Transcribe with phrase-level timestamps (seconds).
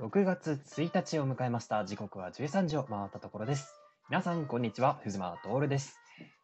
[0.00, 1.84] 6月1日を迎えました。
[1.84, 3.74] 時刻は13時を回ったところです。
[4.08, 4.98] 皆さん、こんにちは。
[5.04, 6.00] 藤間徹です。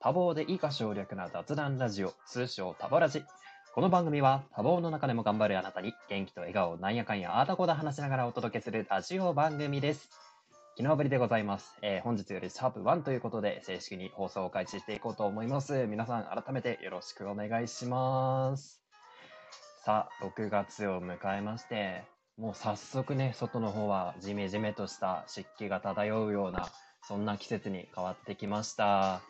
[0.00, 3.24] 多忙でいいか省略な雑談ラジオ、通称タボラジ。
[3.74, 10.10] この番組は多忙の中でも頑張るあなたに元気と笑顔をなんやかんやあーたこだ話しながらお届けするラジオ番組です。
[10.76, 11.74] 昨日ぶりでございます。
[11.80, 15.86] えー本日よりシャープ1ということで正式に放送を開始していこうと思います。
[15.86, 18.82] 皆さん改めてよろしくお願いします。
[19.86, 22.04] さあ、6月を迎えまして、
[22.38, 26.68] もう早速ね、外の方はジメジメとした湿気が漂うような、
[27.02, 29.22] そんな季節に変わってきました。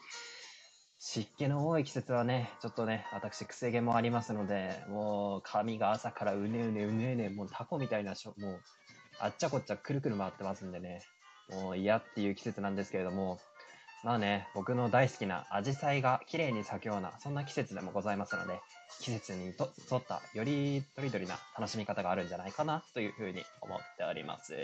[0.99, 8.61] 湿気の多い季節はね、ちょっとね、私、癖毛もありますので、もう髪が朝からうねうねうねうね、もうタコみたいなしょ、もう、
[9.21, 11.01] あっちゃこっちゃくるくる回ってますんでね、
[11.51, 13.39] もう嫌っていう季節なんですけれども、
[14.05, 18.61] まあね、僕の大好きなアジサイが綺麗に咲くような、そんな季節でもございますので、
[19.01, 24.55] 季節にと沿ったよりとりどりな楽しみ方があるんじゃないかなというふうに思っております。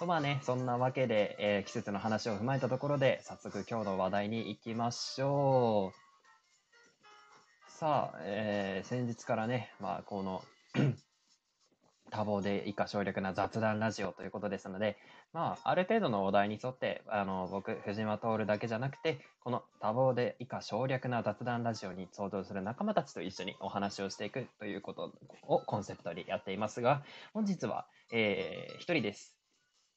[0.00, 7.70] とまあね、そんなわけで、えー季節の話を踏まえたところで、早速今日の話題に行きましょう。
[7.70, 10.42] さあ、えー先日からね、まあこの
[12.18, 14.96] 多忙で以下省略な雑談ラジオということですので、
[15.32, 29.36] まあ、ある程度のお題に沿って、あの、僕、藤間徹だけじゃなくて、この多忙で以下省略な雑談ラジオに相当する仲間たちと一緒にお話をしていくということをコンセプトにやっていますが、本日は、えー一人です。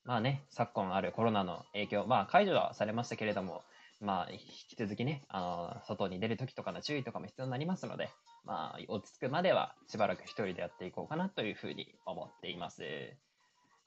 [0.03, 3.63] まあね、昨今あるコロナの影響、まあ解除はされましたけれども、
[4.01, 8.09] まあ引き続きね、あの、外に出るときとかの注意とかも必要になりますので、
[8.45, 12.81] まあ落ち着くまではしばらく一人でやっていこうかなというふうに思っています。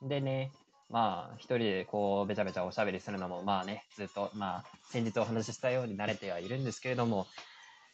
[0.02, 0.52] でね、
[0.90, 7.26] まあ、一人でこう、べちゃべちゃおしゃべりするのも、まあね、ずっと、まあ、先日お話ししたように慣れてはいるんですけれども、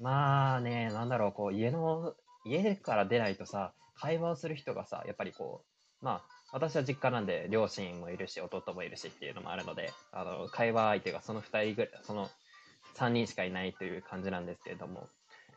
[0.00, 2.14] まあね、なんだろう、こう、家の、
[2.45, 5.64] 家から出ないとさ、会話をする人がさ、やっぱりこ
[6.02, 12.28] う、まあ、私は実家なんで、両親もいるし、弟もいるしっていうのもあるので、あの、会話相手がその二人ぐらい、その
[12.94, 15.08] 三人しかいないという感じなんですけれども、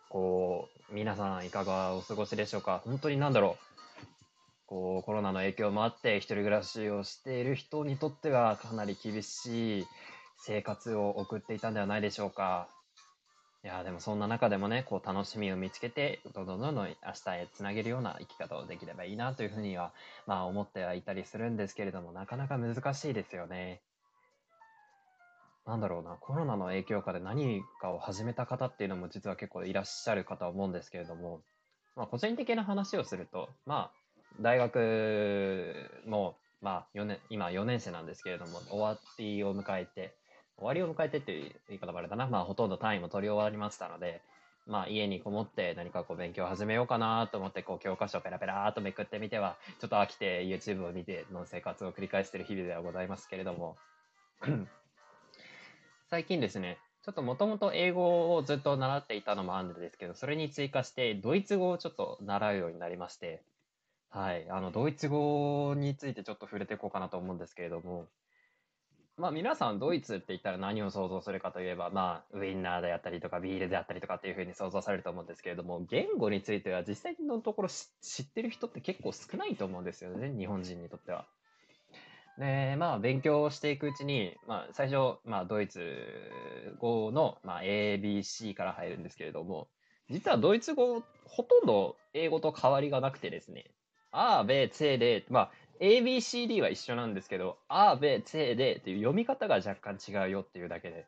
[0.10, 2.82] こう、皆さんいかがお過ごしでしょうか？
[2.86, 9.88] 本当になんだろう、こうコロナの影響もあって一人暮らしをしている人にとってはかなり厳しい
[10.38, 12.68] 生活を送っていたんではないでしょうか？
[13.64, 16.94] いやでもそんな中でもねこう楽しみを見つけてどんどんどんどん明
[17.24, 19.94] 日へつなげるような生き方をできればいいなというふうには
[20.28, 23.82] まあ思ってはいたりするんですけれどもなかなか難しいですよね。
[25.66, 31.40] なんだろうなコロナの影響下で何かを始めた方っていうのも実は結構いらっしゃるかと思うんですけれども、
[31.96, 33.92] まあ、個人的な話をするとまあ
[34.42, 40.14] 大学も、まあ、4年今4年生なんですけれども終わりを迎えて
[40.58, 44.22] 終わりを迎えてっていう言い方もあれだな、まあ、ほとんど単位も取り終わりましたので、
[44.68, 53.78] まあ、家にこもって何かこう勉強を始めようかなと思ってこう教科書をペラペラーとめくってみてはちょっと飽きて YouTube を見ての生活を繰り返している日々ではございますけれども。
[56.10, 63.42] 最近ですねちょっともともと英語をずっと習っていたのもあるんですけどそれに追加してドイツ語をちょっと習うようになりまして
[64.14, 68.06] はい、あのドイツ語についてちょっと触れていこうかなと思うんですけれども、
[69.16, 81.28] まあ皆さんドイツって言ったら何を想像するかといえば、まあウインナーであったりとかビールであったりとかっていうふうに想像されると思うんですけれども、言語については実際のところ知ってる人って結構少ないと思うんですよね、日本人にとっては。
[82.40, 85.80] で、まあ勉強していくうちに、まあ最初、まあドイツ
[86.80, 89.68] 語の、まあ、ABC から入るんですけれども、
[90.10, 93.66] 実はドイツ語ほとんど英語と変わりがなくてですね、
[94.14, 95.52] あ、べ、つ、で、まあ、
[95.84, 101.06] ABCD は一緒なんですけど、あ、べ、つ、でっていう読み方が若干違うよっていうだけで、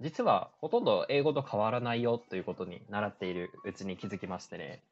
[0.00, 4.82] 実はほとんど英語と変わらないよということに習っているうちに気づきましてね、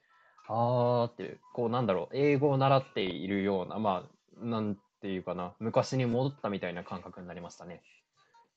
[0.47, 4.09] あーっていう、こうなんだろう、英語を習っているような、ま
[4.41, 7.83] あ、なんていうかな、昔に戻ったみたいな感覚になりましたね。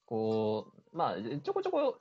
[0.06, 1.98] こう、まあ、ちょこちょこ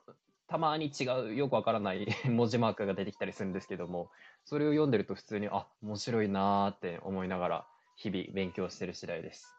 [0.47, 4.11] たまに違う、よくわからない 文字マークが出てきたりするんですけども、
[4.45, 9.53] それを読んでると普通に、あ、面白いなーって思いながら、日々勉強してる次第です。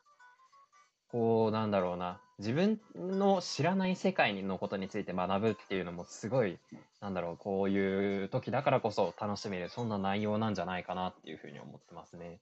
[1.08, 6.58] こう、なんだろうな、自分の知らない世界のことについて学ぶっていうのもすごい、
[7.00, 12.40] なんだろう、こういう時だからこそ楽しめる、そんな内容なんじゃないかなっていうふうに思ってますね。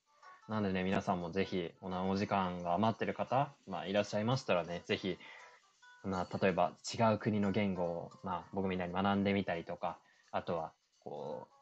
[0.49, 5.19] なんでね、皆さんもぜひ、お時間が余ってる方、まあ、いらっしゃいましたらね、ぜひ、
[6.05, 9.99] まあ、例えば違う国の言語を、まあ、僕みたいに学んでみたりとか、
[10.31, 10.73] あとは、
[11.05, 11.62] こう、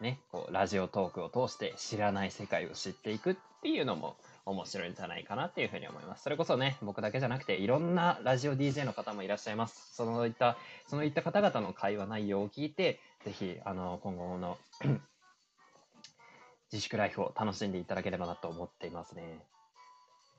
[0.00, 4.16] ね、こう、ラジオトークを通して知らない世界を知っていくっていうのも
[4.46, 6.22] 面白いんじゃないかなっていうふうに思います。
[6.22, 9.94] それこそね、僕だけじゃなくて、いろんなラジオ DJ の方もいらっしゃいます。
[9.94, 10.56] そのいった、
[10.86, 14.56] そのいった方々の会話内容を聞いて、ぜひ、あの、今後の
[16.70, 19.40] 自粛ライフを楽しんでいただければなと思っていますね。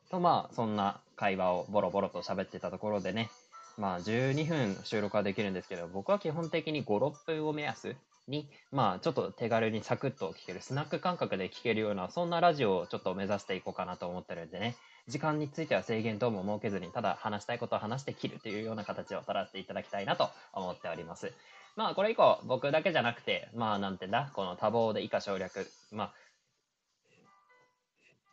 [0.10, 3.30] と、まあ、そんな会話をボロボロと喋ってたところでね、
[3.78, 7.96] まあ、12分収録はできるんですけど、僕は基本的に5、6分を目安
[8.30, 14.76] に、まあ、ちょっと手軽にサクッと聞ける、スナック感覚で聞けるような、そんなラジオをちょっと目指していこうかなと思ってるんでね、
[15.08, 21.34] 時間については制限等も設けずに、ただ話したいことを話して切るというような形を取らせていただきたいなと思っております。
[21.76, 26.14] まあ、これ以降、僕だけじゃなくて、まあ、なんてんだ、この多忙で以下省略、まあ、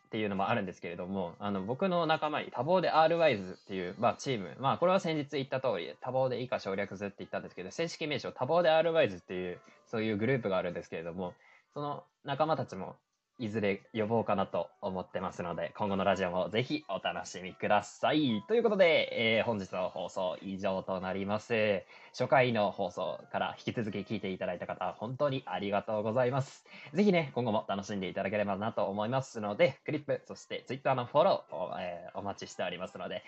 [0.07, 11.33] っていうのもあるんですけれども、あの、僕の仲間に多忙で RYZE っていう、まあ、チーム、まあ、これは先日言った通り、多忙で以下省略図って言ったんですけど、正式名称多忙で RYZE っていう、そういうグループがあるんですけれども、
[11.73, 12.95] その仲間たちも
[13.39, 18.43] いずれ呼ぼうかなと思ってますので、今後のラジオもぜひお楽しみください。
[18.47, 21.83] ということで、えー、本日の放送以上となります。
[22.11, 26.65] 初回の放送から引き続き聞いていただいた方、本当にありがとうございます。
[26.93, 33.23] ぜひね、今後も楽しんでいただければなと思いますので、クリップ、そして Twitter のフォローを、えー、お待ちしておりますので、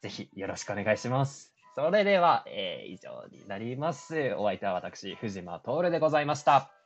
[0.00, 1.52] ぜひよろしくお願いします。
[1.74, 4.34] それでは、えー、以上になります。
[4.38, 6.83] お相手は私、藤間徹でございました。